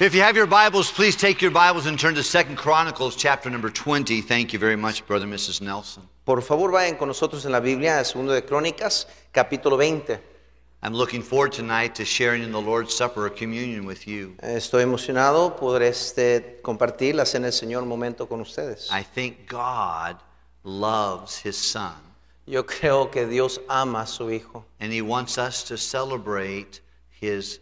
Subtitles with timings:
[0.00, 3.50] If you have your Bibles, please take your Bibles and turn to Second Chronicles chapter
[3.50, 4.20] number 20.
[4.20, 5.60] Thank you very much, brother Mrs.
[5.60, 6.04] Nelson.
[6.24, 10.20] Por favor, vayan con nosotros en la Biblia, a segundo de Crónicas, capítulo 20.
[10.84, 14.36] I'm looking forward tonight to sharing in the Lord's Supper or communion with you.
[14.40, 18.88] Estoy emocionado por este compartir la cena del Señor un momento con ustedes.
[18.92, 20.18] I think God
[20.62, 21.96] loves his son
[22.46, 26.82] Yo creo que Dios ama a su hijo and he wants us to celebrate
[27.20, 27.58] his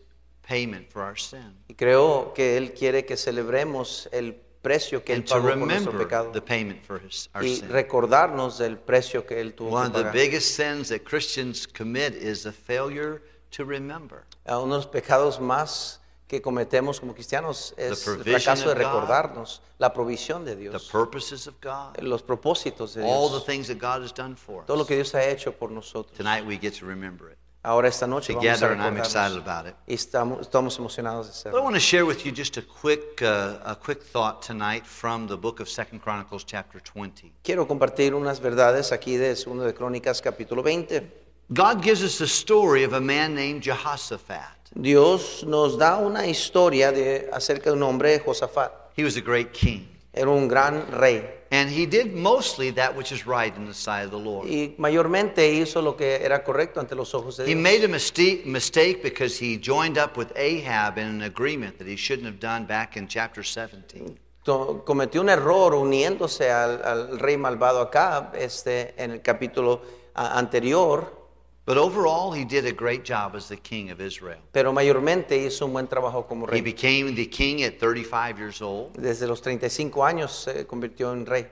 [0.46, 5.20] payment for our sin y creo que él quiere que celebremos el precio que él
[5.20, 7.68] and to pagó por nuestro remember pecado the payment for his, our y sin.
[7.68, 10.12] recordarnos del precio que él tuvo One que of the pagar.
[10.12, 14.24] biggest sins that Christians commit is the failure to remember.
[14.46, 18.72] Ah, Uno de los pecados más que cometemos como cristianos es el provision fracaso de
[18.72, 18.84] of God.
[18.84, 23.46] recordarnos la provisión de The Dios, purposes of God, los propósitos de all the Dios,
[23.46, 24.88] things that God has done for todo lo us.
[24.88, 26.16] que Dios ha hecho por nosotros.
[26.18, 29.42] Tonight we get to remember it Ahora esta noche vamos together, and I'm excited recordarnos
[29.42, 29.74] about it.
[29.88, 31.62] y estamos, estamos emocionados de But I hacerlo.
[31.64, 35.36] want to share with you just a quick, uh, a quick thought tonight from the
[35.36, 37.32] book of Second Chronicles, chapter 20.
[37.42, 41.24] Quiero compartir unas verdades aquí de de Crónicas capítulo 20.
[41.48, 44.70] God gives us the story of a man named Jehoshaphat.
[44.72, 48.70] Dios nos da una historia de, acerca de un hombre, Josafat.
[48.96, 53.12] He was a great king, Era un gran rey and he did mostly that which
[53.12, 54.46] is right in the sight of the Lord.
[54.48, 57.60] y mayormente hizo lo que era correcto ante los ojos de He Dios.
[57.62, 61.96] made a mistake, mistake because he joined up with Ahab in an agreement that he
[61.96, 64.18] shouldn't have done back in chapter 17.
[64.44, 69.82] To- cometió un error uniéndose al, al rey malvado acá este, en el capítulo
[70.14, 71.25] a- anterior,
[71.66, 74.38] But overall, he did a great job as the king of Israel.
[74.52, 76.60] pero mayormente hizo un buen trabajo como He rey.
[76.60, 81.46] became the king at 35 years old, Desde los 35 años se convirtió en rey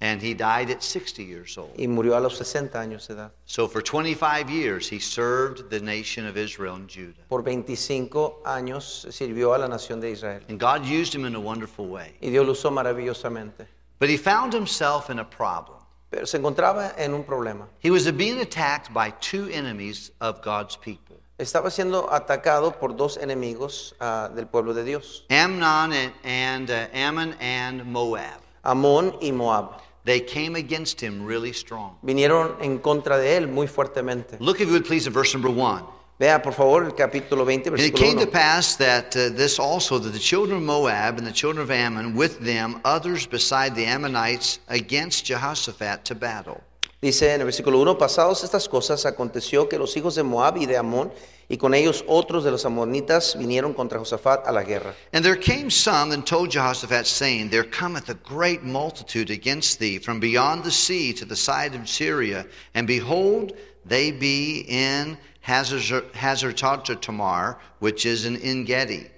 [0.00, 1.72] and he died at 60 years old.
[1.76, 3.32] y murió a los 60 años de edad.
[3.46, 7.24] So for 25 years, he served the nation of Israel and Judah.
[7.28, 11.40] Por 25 años sirvió a la nación de Israel And God used him in a
[11.40, 12.14] wonderful way.
[12.20, 13.66] y Dios lo usó maravillosamente.
[13.98, 15.75] But he found himself in a problem.
[16.10, 17.66] Pero se encontraba en un problema.
[17.80, 23.18] He was being attacked by two enemies of God's people Estaba siendo atacado por dos
[23.18, 28.40] enemigos ah, del pueblo de Dios, Amnon and, and uh, Ammon and Moab.
[28.64, 29.82] Amón y Moab.
[30.04, 31.98] They came against him really strong.
[32.02, 34.38] Vinieron en contra de él muy fuertemente.
[34.40, 35.84] Look, if you would please, at verse number one.
[36.18, 38.30] Vea por favor el capítulo 20, And it versículo came to 1.
[38.30, 42.14] pass that uh, this also, that the children of Moab and the children of Ammon,
[42.16, 46.62] with them others beside the Ammonites, against Jehoshaphat to battle.
[47.02, 50.64] Dice en el versículo 1, pasados estas cosas, aconteció que los hijos de Moab y
[50.64, 51.12] de Amón,
[51.50, 54.94] y con ellos otros de los amonitas, vinieron contra Josafat a la guerra.
[55.12, 59.98] And there came some and told Jehoshaphat, saying, There cometh a great multitude against thee
[59.98, 63.52] from beyond the sea to the side of Syria, and behold,
[63.84, 66.52] they be in Hazar
[67.00, 69.10] Tamar, which is in Engedi.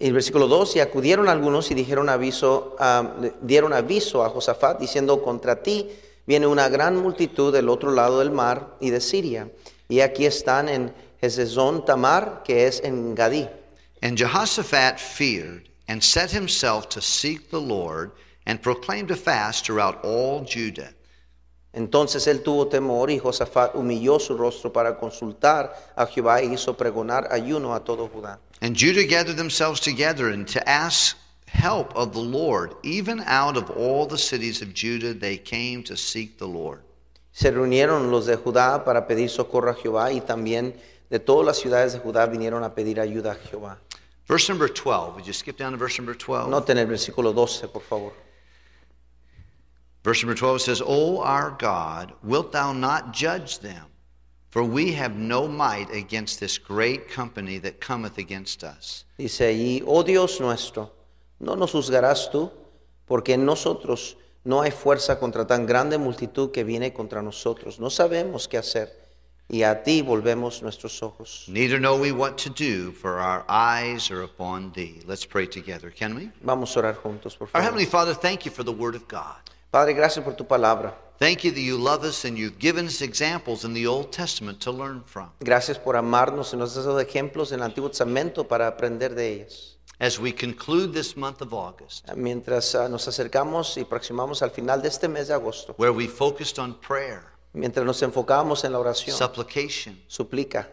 [0.00, 4.78] Y el versículo 2, y acudieron algunos y dijeron aviso, ah, dieron aviso a Josafat,
[4.78, 5.90] diciendo, contra ti
[6.24, 9.50] viene una gran multitud del otro lado del mar y de Siria.
[9.88, 13.48] Y aquí están en Hezezón Tamar, que es en Gadí.
[14.00, 18.12] And Jehoshaphat feared and set himself to seek the Lord
[18.46, 20.94] and proclaimed a fast throughout all Judah.
[21.78, 26.76] Entonces él tuvo temor y Josafat humilló su rostro para consultar a Jehová y hizo
[26.76, 28.40] pregonar ayuno a todo Judá.
[28.60, 32.74] And Judah gathered themselves together and to ask help of the Lord.
[32.82, 36.80] Even out of all the cities of Judah, they came to seek the Lord.
[37.30, 40.74] Se reunieron los de Judá para pedir socorro a Jehová y también
[41.08, 43.78] de todas las ciudades de Judá vinieron a pedir ayuda a Jehová.
[44.26, 45.14] Verse number 12.
[45.14, 46.50] Would you skip down to verse number 12?
[46.50, 48.27] Noten el versículo 12, por favor.
[50.04, 53.84] Verse number 12 says, O our God, wilt thou not judge them?
[54.50, 59.04] For we have no might against this great company that cometh against us.
[59.18, 60.90] Dice allí, oh Dios nuestro,
[61.38, 62.50] no nos juzgarás tú,
[63.06, 67.78] porque en nosotros no hay fuerza contra tan grande multitud que viene contra nosotros.
[67.78, 68.90] No sabemos qué hacer,
[69.50, 71.44] y a ti volvemos nuestros ojos.
[71.48, 75.02] Neither know we what to do, for our eyes are upon thee.
[75.06, 76.30] Let's pray together, can we?
[76.42, 77.58] Vamos a orar juntos, por favor.
[77.58, 77.62] Our.
[77.62, 79.36] Heavenly Father, thank you for the Word of God.
[79.70, 80.96] Padre, gracias por tu palabra.
[81.18, 84.60] Thank you that you love us and you've given us examples in the Old Testament
[84.60, 85.30] to learn from.
[85.40, 89.34] Gracias por amarnos y nos has dado ejemplos en el Antiguo Testamento para aprender de
[89.34, 89.76] ellas.
[90.00, 94.80] As we conclude this month of August, Mientras ah, nos acercamos y aproximamos al final
[94.80, 98.78] de este mes de agosto, where we focused on prayer, mientras nos enfocamos en la
[98.78, 100.68] oración, supplication, suplica,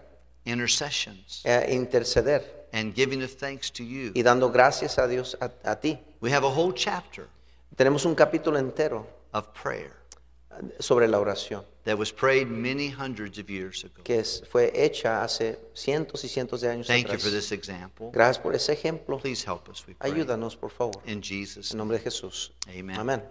[0.46, 5.50] intercessions, eh, interceder and giving of thanks to you, y dando gracias a Dios a,
[5.70, 6.00] a ti.
[6.22, 7.28] we have a whole chapter
[7.76, 9.92] Tenemos un capítulo entero of prayer.
[10.80, 14.02] sobre la oración, that was prayed many hundreds of years ago.
[14.04, 17.24] que es- fue hecha hace cientos y cientos de años Thank you atrás.
[17.24, 18.10] for this example.
[18.14, 19.20] Gracias por ese ejemplo.
[19.20, 20.12] Please help us, we pray.
[20.14, 21.02] Ayúdanos, por favor.
[21.06, 22.52] In Jesus' En nombre de Jesús.
[22.70, 22.98] Amen.
[22.98, 23.22] Amén.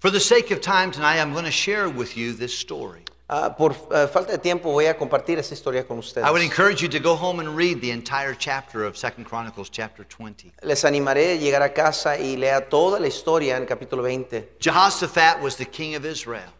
[0.00, 3.04] For the sake of time tonight, I'm going to share with you this story.
[3.28, 6.24] Ah, por ah, falta de tiempo voy a compartir esta historia con ustedes.
[6.24, 9.68] I would encourage you to go home and read the entire chapter of Second Chronicles
[9.68, 10.52] chapter 20.
[10.62, 14.58] Les animaré a llegar a casa y lea toda la historia en capítulo 20.
[14.60, 16.52] Jehoshaphat was the king of Israel.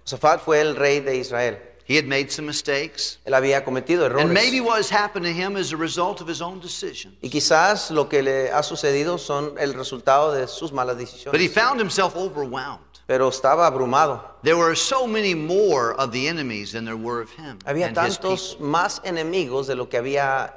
[0.44, 1.56] Fue el rey de Israel.
[1.88, 3.20] He had made some mistakes.
[3.24, 4.24] Él había cometido errores.
[4.24, 7.14] And maybe what has happened to him is a result of his own decisions.
[7.22, 11.46] Y quizás lo que le ha sucedido son el resultado de sus malas But he
[11.46, 11.50] decisiones.
[11.52, 12.80] found himself overwhelmed.
[13.06, 14.20] Pero estaba abrumado.
[14.42, 17.96] There were so many more of the enemies than there were of him Había and
[17.96, 18.66] his tantos people.
[18.66, 20.52] más enemigos de lo que había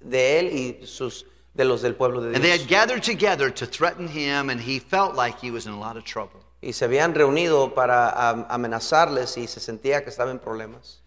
[0.00, 2.60] de él y sus de los del pueblo de And they Dios.
[2.62, 5.96] had gathered together to threaten him, and he felt like he was in a lot
[5.98, 6.40] of trouble.
[6.62, 11.00] Y se habían reunido para am- amenazarles y se sentía que estaba en problemas.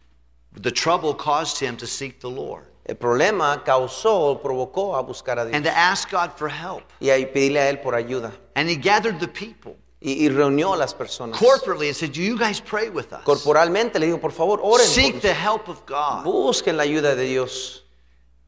[0.56, 5.46] The trouble caused him to seek the Lord El problema causó, provocó a buscar a
[5.46, 6.84] Dios and to ask God for help.
[7.00, 8.32] y a pedirle a él por ayuda.
[8.56, 11.38] And he gathered the people Y, y reunió a las personas.
[11.40, 13.24] corporately and said, You guys pray with us.
[13.24, 14.86] Corporalmente le digo, por favor, oren.
[14.86, 16.26] Seek the help of God.
[16.26, 17.84] Busquen la ayuda de Dios.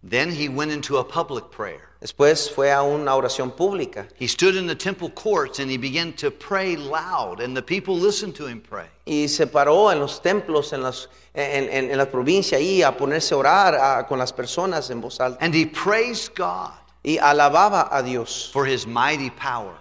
[0.04, 1.82] Then he went into a public prayer.
[2.02, 6.14] Después fue a una oración pública He stood in the temple courts and he began
[6.18, 8.86] to pray loud, and the people listened to him pray.
[9.08, 12.96] y se paró en los templos, en, las, en, en- en la provincia, ahí a
[12.96, 15.40] ponerse a orar a- con las personas en voz alta.
[15.44, 16.72] And he praised God
[17.04, 19.74] Y alababa a Dios for his mighty power,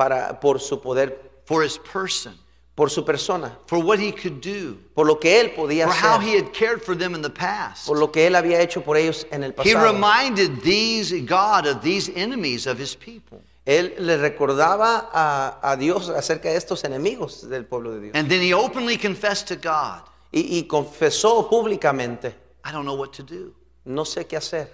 [0.00, 1.12] para, por su poder,
[1.44, 2.32] for his person,
[2.74, 6.18] por su persona, for what he could do, por lo que él podía for how
[6.18, 7.86] he hacer, had cared for them in the past.
[7.86, 9.92] por lo que él había hecho por ellos en el He pasado.
[9.92, 13.42] reminded these God of these enemies of his people.
[13.66, 18.12] Él le recordaba a, a Dios acerca de estos enemigos del pueblo de Dios.
[18.14, 20.00] And then he openly confessed to God,
[20.32, 22.32] Y, y confesó públicamente,
[22.64, 23.52] I don't know what to do.
[23.84, 24.68] no sé qué hacer.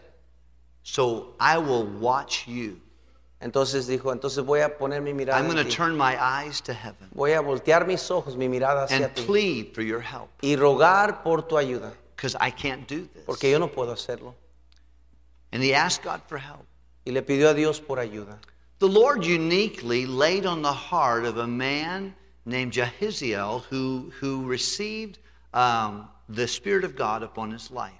[0.85, 2.81] So I will watch you.
[3.41, 5.77] Entonces dijo, entonces voy a poner mi mirada I'm en going to ti.
[5.77, 9.25] turn my eyes to heaven Voy a voltear mis ojos, mi mirada hacia and ti.
[9.25, 13.25] plead for your help Y rogar por tu ayuda, because I can't do this.
[13.27, 14.35] porque yo no puedo hacerlo.
[15.53, 16.65] And he asked God for help.
[17.07, 18.39] Y le pidió a Dios por ayuda.
[18.79, 22.15] The Lord uniquely laid on the heart of a man
[22.47, 25.19] named Jahaziel who, who received
[25.55, 27.93] um, the Spirit of God upon his life.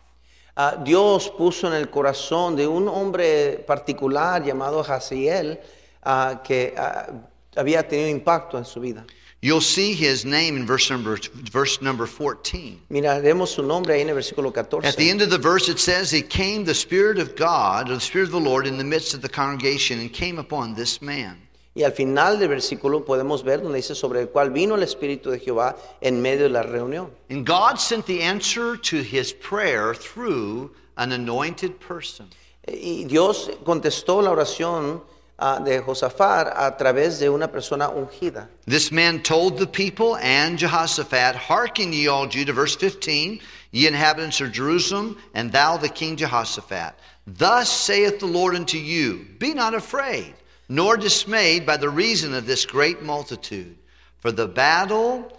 [0.59, 5.61] Ah, Dios puso en el corazón de un hombre particular llamado Jaziel
[6.03, 7.09] ah, que ah,
[7.57, 9.05] había tenido impacto en su vida.
[9.43, 11.19] You'll see his name in verse number,
[11.53, 12.79] verse number 14.
[12.89, 15.11] Miraremos su nombre ahí en el versículo At the 14.
[15.11, 18.25] end of the verse, it says, It came the Spirit of God, or the Spirit
[18.25, 21.37] of the Lord, in the midst of the congregation and came upon this man.
[21.77, 25.31] Y al final del versículo podemos ver donde dice sobre el cual vino el Espíritu
[25.31, 27.11] de Jehová en medio de la reunión.
[27.29, 32.31] And God sent the answer to his prayer through an anointed person.
[32.67, 35.03] Y Dios contestó la oración
[35.39, 38.49] ah, de Josafat a través de una persona ungida.
[38.65, 43.39] This man told the people and Jehoshaphat, Hearken ye all Judah, verse 15,
[43.73, 46.95] ye inhabitants of Jerusalem, and thou the king Jehoshaphat.
[47.27, 50.33] Thus saith the Lord unto you, Be not afraid,
[50.69, 53.77] nor dismayed by the reason of this great multitude,
[54.19, 55.33] for the battle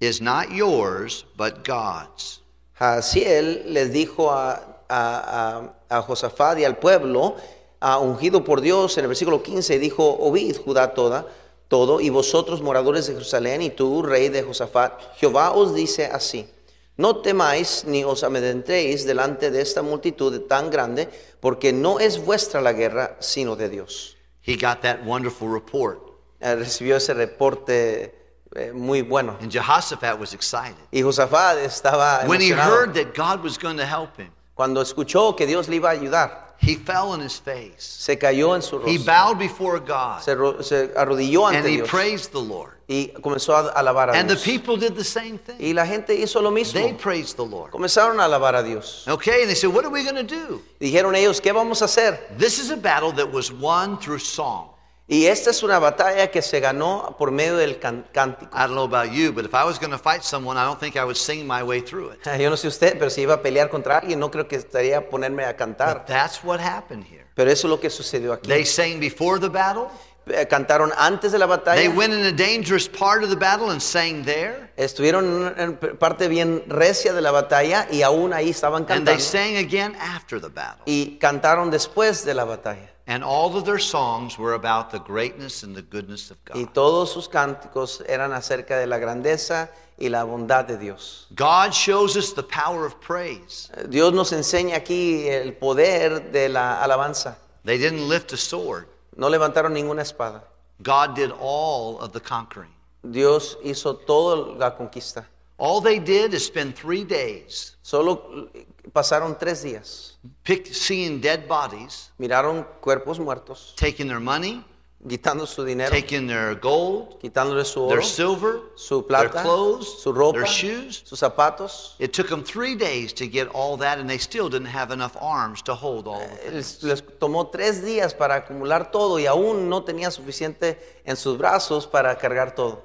[0.00, 2.40] is not yours, but God's.
[2.78, 5.74] Jaciel les dijo a,
[6.06, 7.36] Josafat y al pueblo,
[7.80, 11.26] ungido por Dios, en el versículo 15, dijo, oíd Judá toda,
[11.68, 16.48] todo, y vosotros moradores de Jerusalén, y tú, rey de Josafat, Jehová os dice así,
[16.96, 21.08] no temáis ni os amedrentéis delante de esta multitud tan grande,
[21.40, 24.17] porque no es vuestra la guerra, sino de Dios.
[24.48, 26.00] He got that wonderful report,
[26.40, 28.14] Eh, recibió ese reporte
[28.56, 29.36] eh, muy bueno.
[29.40, 30.76] and Jehoshaphat was excited.
[30.90, 32.70] Y Josafat estaba When he emocionado.
[32.70, 35.92] heard that God was going to help him, Cuando escuchó que Dios le iba a
[35.92, 37.76] ayudar, he fell on his face.
[37.78, 38.90] se cayó en su rostro.
[38.90, 42.72] He bowed before God se, se arrodilló and ante he Dios praised the Lord.
[42.88, 45.56] y comenzó a alabar a And the people did the same thing.
[45.60, 46.80] Y la gente hizo lo mismo.
[46.80, 47.70] They praised the Lord.
[47.70, 49.06] Comenzaron a alabar a Dios.
[49.06, 50.62] Okay, and they said, What are we going to do?
[50.80, 52.18] Dijeron ellos, ¿qué vamos a hacer?
[52.36, 54.70] This is a battle that was won through song.
[55.10, 58.54] Y esta es una batalla que se ganó por medio del can- cántico.
[58.54, 60.78] I don't know about you, but if I was going to fight someone, I don't
[60.78, 62.20] think I would sing my way through it.
[62.38, 64.98] Yo no sé usted, pero si iba a pelear contra alguien, no creo que estaría
[64.98, 66.00] a ponerme a cantar.
[66.00, 67.24] But that's what happened here.
[67.34, 68.48] Pero eso es lo que sucedió aquí.
[68.48, 69.86] They sang before the battle,
[70.30, 71.56] Eh, Cantaron antes de la they
[71.88, 71.90] batalla.
[71.96, 75.76] went in a dangerous part of the battle and sang there, Estuvieron en una- en
[75.96, 79.20] parte bien recia de la batalla y aún ahí estaban and they cantando.
[79.24, 80.82] sang again after the battle.
[80.84, 82.92] Y cantaron después de la batalla.
[83.08, 86.58] And all of their songs were about the greatness and the goodness of God.
[86.58, 91.26] Y todos sus cánticos eran acerca de la grandeza y la bondad de Dios.
[91.34, 93.70] God shows us the power of praise.
[93.88, 97.38] Dios nos enseña aquí el poder de la alabanza.
[97.64, 98.88] They didn't lift a sword.
[99.16, 100.42] No levantaron ninguna espada.
[100.82, 102.74] God did all of the conquering.
[103.02, 105.24] Dios hizo toda la conquista.
[105.58, 108.50] All they did is spend three days Solo
[108.92, 110.18] pasaron tres días.
[110.44, 114.62] pick, seeing dead bodies, Miraron cuerpos muertos, taking their money,
[115.08, 117.88] quitando su dinero, taking their gold, quitándole su oro.
[117.88, 119.32] their silver, su plata.
[119.32, 121.02] their clothes, su ropa, their shoes.
[121.06, 121.94] sus zapatos.
[121.98, 125.16] It took them three days to get all that, and they still didn't have enough
[125.18, 126.52] arms to hold all of eh, it.
[126.52, 131.38] Les, les tomó tres días para acumular todo y aún no tenía suficiente en sus
[131.38, 132.82] brazos para cargar todo.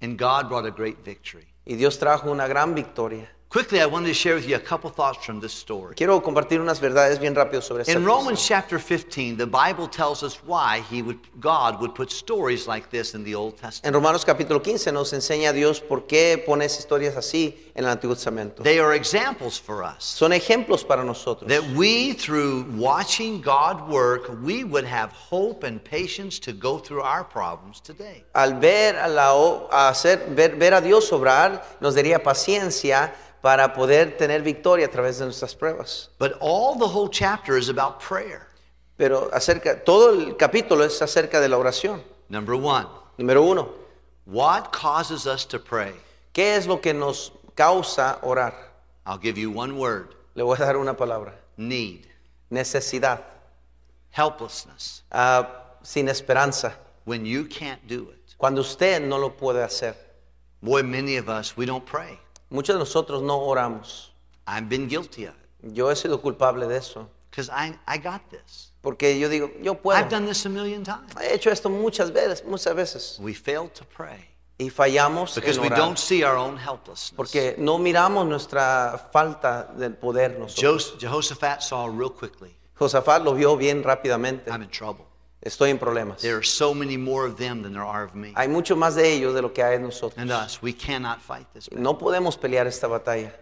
[0.00, 1.53] And God brought a great victory.
[1.66, 3.30] Y Dios trajo una gran victoria.
[3.48, 5.94] Quickly, I wanted to share with you a couple thoughts from this story.
[5.94, 10.24] Quiero compartir unas verdades bien rápido sobre esta In Romans chapter 15, the Bible tells
[10.24, 13.84] us why he would, God would put stories like this in the Old Testament.
[13.84, 18.14] En Romanos capítulo 15 nos enseña Dios por qué pones historias así en el Antiguo
[18.14, 18.62] Testamento.
[18.62, 20.04] They are examples for us.
[20.04, 21.48] Son ejemplos para nosotros.
[21.48, 27.02] That we, through watching God work, we would have hope and patience to go through
[27.02, 28.24] our problems today.
[28.34, 29.32] Al ver a, la,
[29.70, 33.12] a hacer, ver, ver a Dios obrar, nos daría paciencia
[33.42, 36.08] para poder tener victoria a través de nuestras pruebas.
[36.18, 38.48] But all the whole chapter is about prayer.
[38.96, 42.00] Pero acerca, todo el capítulo es acerca de la oración.
[42.28, 42.86] Number one,
[43.18, 43.68] Número uno,
[44.24, 45.92] what causes us to pray?
[46.32, 48.52] ¿qué es lo que nos causa orar?
[49.06, 51.32] I'll give you one word Le voy a dar una palabra.
[51.56, 52.06] need,
[52.50, 53.20] Necesidad,
[54.10, 55.48] helplessness, ah,
[55.82, 56.72] sin esperanza,
[57.04, 58.34] when you can't do it.
[58.38, 59.94] cuando usted no lo puede hacer.
[60.62, 62.18] Boy, many of us, we don't pray.
[62.50, 64.08] Muchos de nosotros no oramos.
[64.46, 67.08] I've been guilty of it Yo he sido culpable de eso.
[67.30, 68.70] because I, I got this.
[68.82, 70.10] Porque yo digo, yo I've puedo.
[70.10, 71.12] done this a million times.
[71.20, 73.18] He hecho esto muchas veces, muchas veces.
[73.20, 74.24] We fail to pray
[74.58, 75.78] Y fallamos because en we orar.
[75.78, 77.12] don't see our own helplessness.
[77.16, 80.92] Porque no miramos nuestra falta del poder nosotros.
[80.94, 84.50] Jos- Jehoshaphat saw real quickly, Josafat lo vio bien rápidamente.
[84.50, 85.06] I'm in trouble.
[85.42, 86.20] Estoy en problemas.
[86.22, 88.32] There are so many more of them than there are of me.
[88.36, 90.16] Hay mucho más de ellos de lo que hay nosotros.
[90.18, 91.68] And us, we cannot fight this.
[91.68, 91.82] battle.
[91.82, 93.32] No podemos pelear esta batalla.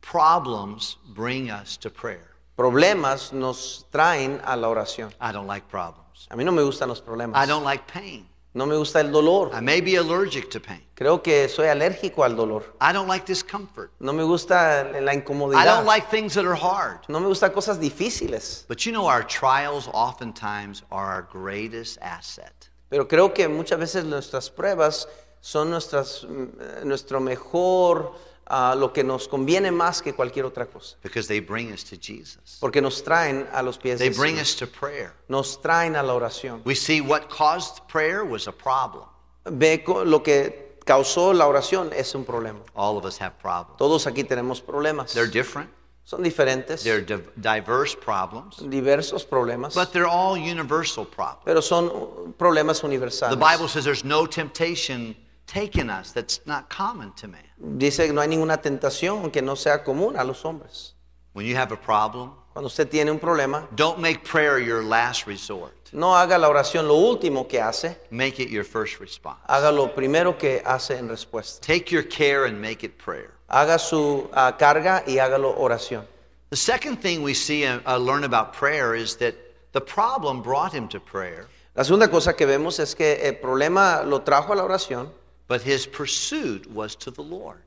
[0.00, 2.28] Problems bring us to prayer.
[2.56, 5.12] Problemas nos traen a la oración.
[5.20, 6.26] I don't like problems.
[6.30, 7.46] A mí no me gustan los I problemas.
[7.46, 8.26] don't like pain.
[8.54, 9.50] No me gusta el dolor.
[9.54, 10.82] I may be allergic to pain.
[10.94, 12.64] Creo que soy alérgico al dolor.
[12.82, 13.90] I don't like discomfort.
[13.98, 15.64] No me gusta la I incomodidad.
[15.64, 16.98] don't like things that are hard.
[17.08, 18.66] No me gustan cosas difíciles.
[18.68, 22.68] But you know, our trials oftentimes are our greatest asset.
[22.90, 25.06] Pero creo que muchas veces nuestras pruebas
[25.40, 28.12] son nuestras, mm, eh, nuestro mejor,
[28.46, 30.96] ah, lo que nos conviene más que cualquier otra cosa.
[31.02, 32.58] because they bring us to Jesus.
[32.60, 34.54] Porque nos traen a los pies They de bring Jesús.
[34.54, 35.12] us to prayer.
[35.28, 36.60] Nos traen a la oración.
[36.64, 39.04] We see what caused prayer was a problem.
[39.44, 42.60] Ve co- lo que causó la oración es un problema.
[42.74, 43.76] All of us have problems.
[43.78, 45.12] Todos aquí tenemos problemas.
[45.14, 45.70] They're different,
[46.04, 51.42] Son diferentes, they're div- diverse problems, diversos problemas, but they're all universal problems.
[51.44, 53.38] pero son uh, problemas The universales.
[53.38, 55.16] Bible says there's no temptation
[55.52, 57.42] taken us that's not common to man.
[57.78, 60.94] Dice que no hay ninguna tentación que no sea común a los hombres.
[61.34, 65.26] When you have a problem, Cuando usted tiene un problema, don't make prayer your last
[65.26, 65.72] resort.
[65.92, 69.40] no haga la oración lo último que hace, Make it your first response.
[69.48, 71.60] haga lo primero que hace en respuesta.
[71.60, 73.32] Take your care and make it prayer.
[73.48, 76.04] Haga su ah, carga y hágalo oración.
[76.50, 79.34] The second thing we see and uh, learn about prayer is that
[79.72, 84.02] the problem brought him to prayer, La segunda cosa que vemos es que el problema
[84.04, 85.08] lo trajo a la oración,
[85.52, 87.60] but his pursuit was to the Lord.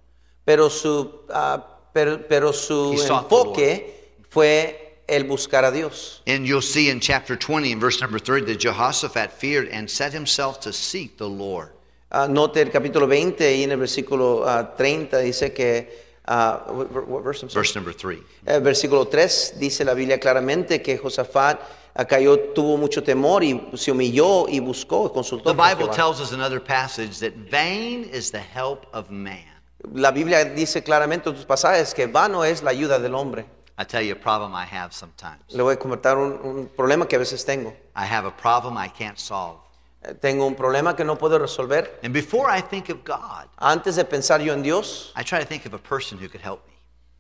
[0.43, 1.61] pero su, ah,
[1.93, 3.93] pero, pero su He sought the enfoque
[4.27, 4.75] fue
[5.07, 6.21] el buscar a Dios.
[6.25, 10.13] And you'll see in chapter 20, in verse number 30, that Jehoshaphat feared and set
[10.13, 11.69] himself to seek the Lord.
[12.11, 15.87] Ah, note el capítulo 20 y en el versículo ah, 30 dice que,
[16.27, 17.43] ah, what- what verse?
[17.53, 18.17] Verse number 3.
[18.47, 21.59] El versículo 3 dice la Biblia claramente que Josafat
[21.95, 25.55] ah, cayó, tuvo mucho temor y se humilló y buscó y consultó.
[25.55, 29.45] The Bible tells us in another passage that vain is the help of man.
[29.93, 33.45] La Biblia dice claramente en tus pasajes que vano es la ayuda del hombre.
[33.77, 35.41] I tell you a problem I have sometimes.
[35.49, 37.73] Le voy a comentar un, un problema que a veces tengo.
[37.95, 39.59] I have a problem I can't solve.
[40.01, 41.99] Eh, Tengo un problema que no puedo resolver.
[42.03, 45.45] And before I think of God, Antes de pensar yo en Dios, I try to
[45.45, 46.73] think of a person who could help me.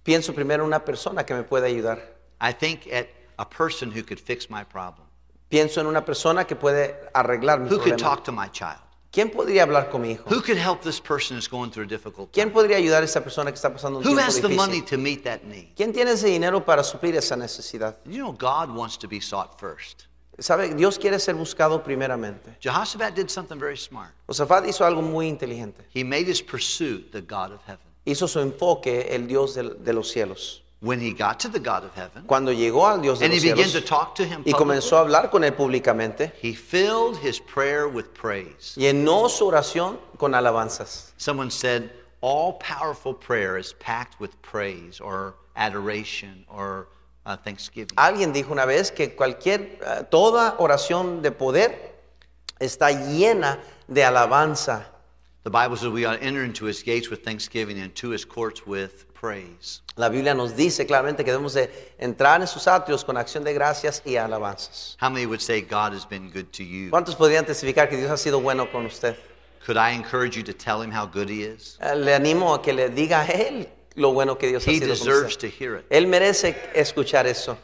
[0.03, 1.99] pienso primero en una persona que me puede ayudar.
[2.39, 5.07] I think at a person who could fix my problem,
[5.49, 7.97] Pienso en una persona que puede arreglar mi who could problema.
[8.15, 8.79] talk to my child,
[9.11, 10.23] ¿Quién podría hablar con mi hijo?
[10.29, 13.05] who could help this person who's going through a difficult ¿Quién time, podría ayudar a
[13.05, 14.85] esa persona que está pasando un who tiempo has the money difícil?
[14.89, 15.73] to meet that need.
[15.75, 17.97] ¿Quién tiene ese dinero para suplir esa necesidad?
[18.05, 20.07] You know, God wants to be sought first.
[20.37, 20.73] ¿Sabe?
[20.75, 22.57] Dios quiere ser buscado primeramente.
[22.59, 24.11] Jehoshaphat did something very smart.
[24.27, 25.85] Josafat hizo algo muy inteligente.
[25.93, 27.85] He made his pursuit the God of heaven.
[28.03, 30.61] Hizo su enfoque el Dios del- de los cielos.
[30.85, 33.57] When he got to the God of heaven Cuando llegó al Dios de los began
[33.57, 37.39] to cielos talk to him y comenzó a hablar con él públicamente, he filled his
[37.39, 38.75] prayer with praise.
[38.77, 41.13] llenó su oración con alabanzas.
[41.17, 41.89] Someone said,
[42.21, 46.87] all powerful prayer is packed with praise or adoration or
[47.25, 47.95] uh, thanksgiving.
[47.97, 51.95] Alguien dijo una vez que cualquier, eh, toda oración de poder
[52.59, 54.91] está llena de alabanza.
[55.45, 58.25] The Bible says we ought to enter into his gates with thanksgiving and to his
[58.25, 59.83] courts with praise.
[59.95, 63.53] La Biblia nos dice claramente que debemos de entrar en sus atrios con acción de
[63.53, 64.97] gracias y alabanzas.
[64.99, 66.89] How many would say God has been good to you?
[66.89, 69.15] ¿Cuántos podrían testificar que Dios ha sido bueno con usted?
[69.63, 71.77] Could I encourage you to tell him how good he is?
[71.79, 74.79] Eh, Le animo a que le diga a él lo bueno que Dios ha He
[74.79, 75.51] sido con deserves usted.
[75.51, 75.85] to hear it.
[75.91, 77.55] Él merece escuchar eso.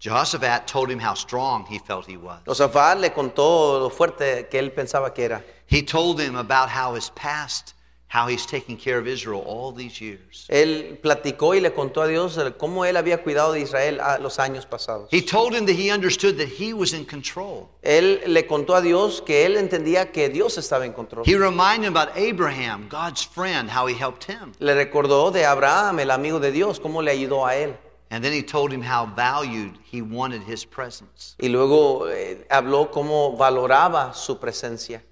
[0.00, 2.38] Jehoshaphat told him how strong he felt he was.
[2.46, 5.42] Josafat le contó lo fuerte que él pensaba que era.
[5.68, 7.74] He told him about how his past,
[8.06, 10.46] how he's taken care of Israel all these years.
[10.48, 14.38] Él platicó y le contó a Dios cómo él había cuidado de Israel a los
[14.38, 15.08] años pasados.
[15.10, 17.68] He told him that he understood that he was in control.
[17.82, 21.24] Él le contó a Dios que él entendía que Dios estaba en control.
[21.26, 24.52] He reminded him about Abraham, God's friend, how he helped him.
[24.60, 27.76] Le recordó de Abraham, el amigo de Dios, cómo le ayudó a él.
[28.10, 31.36] And then he told him how valued he wanted his presence.
[31.38, 35.02] Y luego eh, habló cómo valoraba su presencia.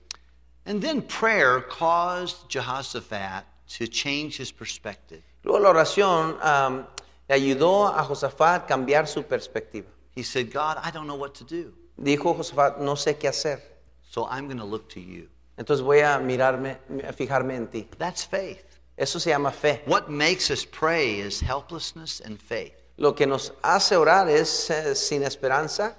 [0.67, 3.45] And then prayer caused Jehoshaphat
[3.79, 5.23] to change his perspective.
[5.45, 6.87] Luego la oración am,
[7.29, 9.87] le ayudó a Josafat cambiar su perspectiva.
[10.15, 13.61] He said, God, I don't know what to do, Dijo Josafat, no sé qué hacer.
[14.17, 15.29] so I'm going to look to you.
[15.59, 17.87] Entonces voy a mirarme, a fijarme en ti.
[17.99, 18.81] That's faith.
[18.97, 19.83] Eso se llama fe.
[19.87, 22.75] What makes us pray is helplessness and faith.
[22.97, 25.95] Lo que nos hace orar es eh, sin esperanza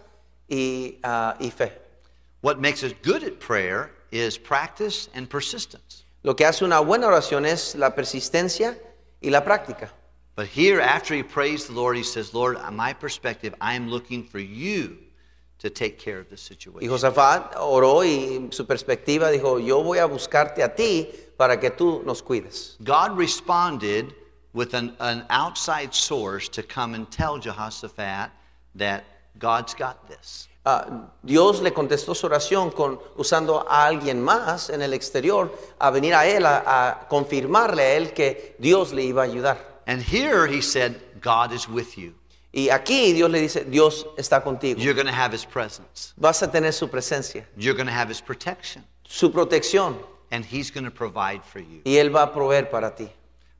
[0.49, 1.71] y, ah, y fe.
[2.41, 6.03] What makes us good at prayer is practice and persistence.
[6.23, 8.77] Lo que hace una buena oración es la persistencia
[9.21, 9.89] y la práctica.
[10.35, 13.89] But here, after he prays the Lord, he says, Lord, uh, my perspective, I am
[13.89, 14.97] looking for you
[15.59, 16.87] to take care of this situation.
[16.87, 16.95] Y.
[16.95, 22.05] Josafat oró y su perspectiva dijo, yo voy a buscarte a ti para que tú
[22.05, 22.77] nos cuides.
[22.83, 24.13] God responded
[24.53, 28.31] with an, an outside source to come and tell Jehoshaphat
[28.75, 29.05] that
[29.39, 30.47] God's got this.
[30.69, 30.85] Ah,
[31.23, 35.49] Dios le contestó su oración con, usando a alguien más en el exterior
[35.79, 39.57] a venir a él, a, a confirmarle a él que Dios le iba a ayudar.
[39.85, 42.13] And here he said, God is with you.
[42.51, 44.81] Y aquí Dios le dice, Dios está contigo.
[44.81, 48.09] You're going to have his presence, Vas a tener su presencia, you're going to have
[48.09, 49.95] his protection, su protección,
[50.31, 51.81] and he's going to provide for you.
[51.85, 53.09] y Él va a proveer para ti.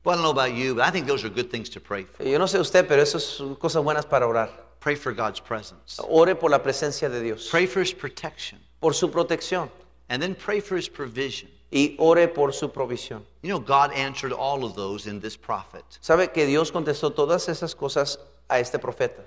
[0.04, 2.04] Well, I don't know about you, but I think those are good things to pray
[2.04, 2.22] for.
[2.22, 4.67] Yo no sé usted, pero eso son cosas buenas para orar.
[4.80, 8.92] Pray for God's presence, Ore por la presencia de Dios, pray for his protection, por
[8.92, 9.68] su protección,
[10.08, 11.48] and then pray for his provision.
[11.70, 13.22] y ore por su provisión.
[13.42, 15.84] You know, God answered all of those in this prophet.
[16.00, 18.16] ¿Sabe que Dios contestó todas esas cosas
[18.48, 19.22] a este profeta?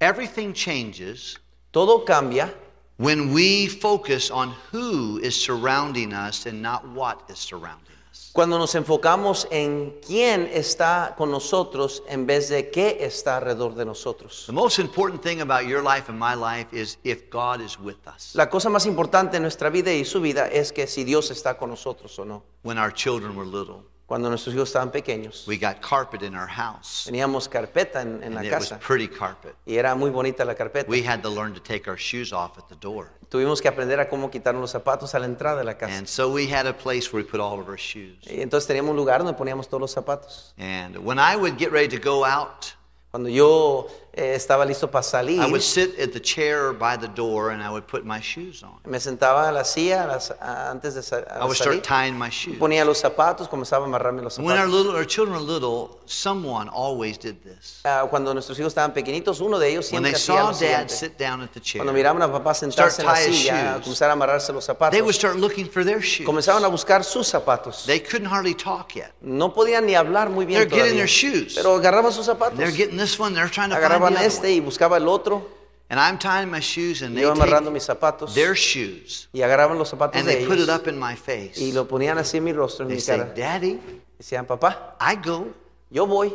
[0.00, 1.38] Everything changes
[1.72, 2.52] Todo cambia
[2.96, 7.97] when we focus on who is surrounding us and not what is surrounding us.
[8.32, 13.84] Cuando nos enfocamos en quién está con nosotros en vez de qué está alrededor de
[13.84, 14.44] nosotros.
[14.46, 17.98] The most important thing about your life and my life is if God is with
[18.06, 18.34] us.
[18.34, 21.56] La cosa más importante en nuestra vida y su vida es que si Dios está
[21.56, 22.44] con nosotros o no.
[22.62, 26.48] When our children were little, Cuando nuestros hijos estaban pequeños, we got carpet in our
[26.48, 29.54] house, teníamos carpeta en, en la and it was casa pretty carpet.
[29.66, 30.88] y era muy bonita la carpeta.
[30.88, 33.10] We had to learn to take our shoes off at the door.
[33.28, 35.94] Tuvimos que aprender a cómo quitarnos los zapatos a la entrada de la casa.
[35.94, 38.16] And so we had a place where we put all of our shoes.
[38.26, 40.54] Y entonces teníamos un lugar donde poníamos todos los zapatos.
[40.56, 42.72] And when I would get ready to go out,
[43.10, 47.08] Cuando yo eh, estaba listo para salir, I would sit at the chair by the
[47.08, 48.78] door and I would put my shoes on.
[48.84, 51.80] me sentaba a la silla a las- a- antes de sa- a I would salir,
[51.80, 52.56] start tying my shoes.
[52.58, 54.72] ponía los zapatos, comenzaba a amarrarme los When our zapatos.
[54.72, 57.80] little our children were little, someone always did this.
[57.84, 60.52] Ah, cuando nuestros hijos estaban pequeñitos, uno de ellos When siempre they hacía saw lo
[60.52, 60.94] dad siguiente.
[60.94, 63.72] sit down at the chair, Cuando miraban a papá sentarse en la Start tying silla,
[63.76, 63.84] shoes.
[63.84, 66.26] comenzar a amarrarse los they would zapatos, start looking for their shoes.
[66.26, 67.84] comenzaban a buscar sus zapatos.
[67.86, 69.12] They couldn't hardly talk yet.
[69.20, 71.54] No podían ni hablar muy bien They're getting todavía, their shoes.
[71.54, 74.60] pero agarraban sus zapatos, they're getting this one, they're trying to find agarraban este y
[74.60, 75.56] buscaba el otro,
[75.90, 79.78] And I'm tying my shoes and they yo amarrando mis zapatos their shoes y agarraban
[79.78, 81.52] los zapatos and de they put it ellos up in my face.
[81.56, 83.32] y lo ponían así en mi rostro, en They mi say, cara.
[83.34, 83.80] Daddy,
[84.18, 85.46] Decían, papá, I go,
[85.90, 86.28] yo voy,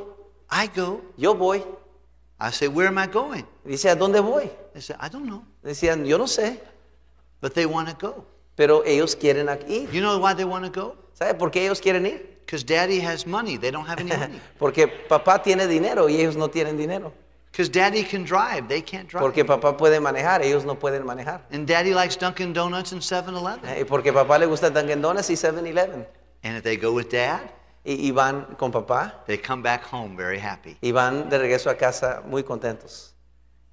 [0.50, 1.02] I go.
[1.18, 1.64] yo voy.
[2.40, 3.44] I say, Where am I going?
[3.64, 4.50] Dice, ¿a dónde voy?
[4.74, 5.44] They say, I don't know.
[5.62, 6.60] Decían, yo no sé,
[7.40, 8.26] But they want to go.
[8.56, 9.90] pero ellos quieren ir.
[9.92, 10.96] You know why they want to go?
[11.14, 12.38] ¿Sabe por qué ellos quieren ir?
[12.46, 13.58] Because daddy has money.
[13.58, 14.42] They don't have any money.
[14.58, 17.14] Porque papá tiene dinero y ellos no tienen dinero.
[17.54, 19.22] Because daddy can drive, they can't drive.
[19.22, 21.42] Porque papá puede manejar, ellos no pueden manejar.
[21.52, 23.64] and daddy likes Dunkin' Donuts and 7 Eleven.
[23.70, 26.04] Eh, Porque papá le gusta Dunkin' Donuts y 7-Eleven.
[26.44, 27.42] And if they go with dad,
[27.86, 30.78] Y, y van con papá they come back home very happy.
[30.82, 33.14] y van de regreso a casa muy contentos.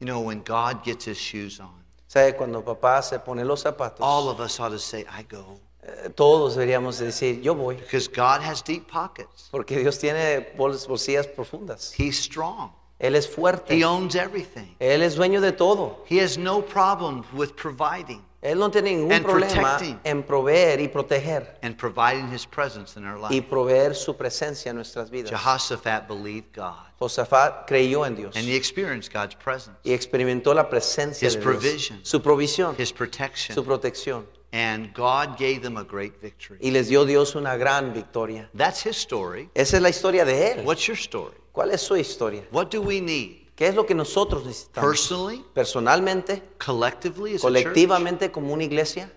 [0.00, 1.70] You know, when God gets his shoes on,
[2.08, 2.34] ¿Sabe?
[2.36, 5.58] Cuando papá se pone los zapatos, all of us ought to say, I go.
[5.82, 7.76] eh, todos deberíamos decir, yo voy.
[7.76, 9.48] Because God has deep pockets.
[9.50, 11.92] Porque Dios tiene bols- bolsillas profundas.
[11.96, 12.72] He's strong.
[13.00, 13.74] Él es fuerte.
[13.74, 14.76] He owns everything.
[14.78, 16.04] Él es dueño de todo.
[16.08, 20.00] He has no problem with providing Él no tiene ningún And problema protecting.
[20.04, 23.48] en proveer y proteger and providing his presence in our y life.
[23.50, 25.30] proveer su presencia en nuestras vidas.
[25.30, 26.86] Jehoshaphat believed God.
[26.98, 31.40] Josafat creyó en Dios And he experienced God's presence, y experimentó la presencia His de
[31.40, 32.00] Dios, provision.
[32.02, 33.54] su provisión, his protection.
[33.54, 34.24] su protección.
[34.52, 36.58] And God gave them a great victory.
[36.62, 38.48] Y les dio Dios una gran victoria.
[38.56, 39.48] That's his story.
[39.54, 40.64] Esa es la historia de él.
[40.64, 41.36] What's your story?
[41.60, 42.42] ¿Cuál es su historia?
[42.52, 43.48] What do we need?
[43.54, 44.90] ¿Qué es lo que nosotros necesitamos?
[44.92, 47.64] Personally, Personalmente, collectively, as a church?
[47.66, 49.12] colectivamente, como una iglesia.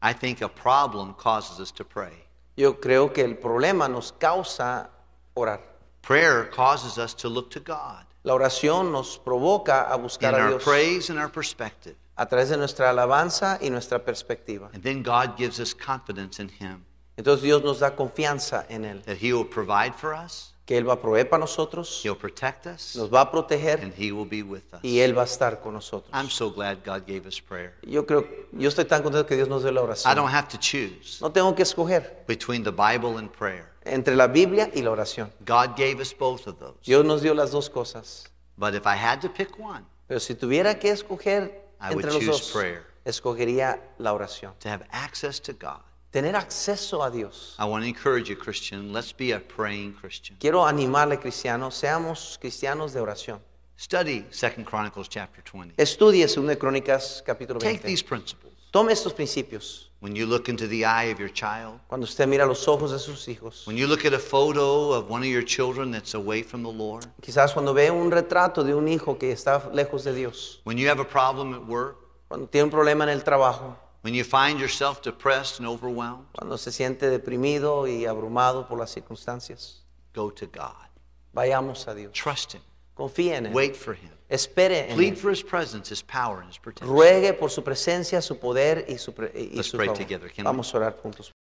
[0.00, 2.12] I think a problem causes us to pray.
[2.56, 4.90] Yo creo que el problema nos causa
[5.34, 5.58] orar.
[6.02, 10.38] Prayer causes us to look to God La oración nos provoca a in buscar a
[10.38, 11.96] our Dios praise and our perspective.
[12.16, 14.70] a través de nuestra alabanza y nuestra perspectiva.
[14.72, 16.84] And then God gives us confidence in Him
[17.16, 20.88] Entonces Dios nos da confianza en Él, that He will provide for us, que Él
[20.88, 24.28] va a proveer para nosotros, He'll protect us, nos va a proteger and He will
[24.28, 24.80] be with us.
[24.82, 26.10] y Él va a estar con nosotros.
[26.14, 27.74] I'm so glad God gave us prayer.
[27.82, 30.14] Yo creo, yo estoy tan contento que Dios nos dio la I oración.
[30.16, 33.70] don't have to choose No tengo que escoger between the Bible and prayer.
[33.84, 35.30] entre la Biblia y la oración.
[35.44, 36.78] God gave us both of those.
[36.82, 38.24] Dios nos dio las dos cosas.
[38.56, 42.12] But if I had to pick one, Pero si tuviera que escoger I would entre
[42.12, 42.86] los choose dos, prayer.
[43.04, 44.54] escogería la oración.
[44.60, 45.82] to have access to God,
[46.14, 47.56] Tener acceso a Dios.
[47.58, 50.36] I want to encourage you, Christian, let's be a praying Christian.
[50.38, 53.40] Quiero animarle, cristiano, seamos cristianos de oración.
[53.76, 55.74] Study 2 Chronicles chapter 20.
[55.76, 57.88] Estudie 2 Crónicas capítulo Take 20.
[57.88, 58.52] these principles.
[58.70, 59.90] Tome estos principios.
[59.98, 63.00] When you look into the eye of your child, Cuando usted mira los ojos de
[63.00, 66.44] sus hijos, when you look at a photo of one of your children that's away
[66.44, 70.14] from the Lord, quizás cuando ve un retrato de un hijo que está lejos de
[70.14, 71.96] Dios, when you have a problem at work,
[72.28, 76.56] cuando tiene un problema en el trabajo, when you find yourself depressed and overwhelmed, cuando
[76.58, 79.82] se siente deprimido y abrumado por las circunstancias,
[80.14, 80.76] go to God.
[81.34, 82.12] vayamos a Dios.
[82.12, 82.60] Trust Him.
[82.94, 83.52] Confíe en Él.
[83.52, 84.10] Wait for Him.
[84.28, 85.16] Espere en Plead Él.
[85.16, 86.88] for His presence, His power, and His protection.
[86.94, 89.98] Ruegue por su presencia, su poder y su, pre- y Let's su pray favor.
[89.98, 90.50] together, can we?
[90.50, 91.32] Vamos a orar juntos.